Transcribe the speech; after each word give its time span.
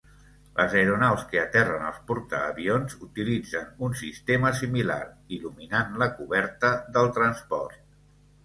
Les 0.59 0.71
aeronaus 0.77 1.25
que 1.33 1.41
aterren 1.41 1.83
als 1.89 1.99
portaavions 2.11 2.95
utilitzen 3.09 3.69
un 3.89 3.95
sistema 4.01 4.53
similar, 4.63 4.99
il·luminant 5.39 5.95
la 6.05 6.09
coberta 6.19 6.73
del 6.97 7.13
transport. 7.21 7.79